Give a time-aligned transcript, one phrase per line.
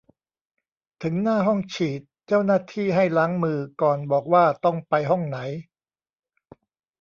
[1.03, 5.37] ถึงหน้าห้องฉีด เจ้าหน้าที่ให้ล้างมือ ก่อนบอกว่าต้องไปห้องไหน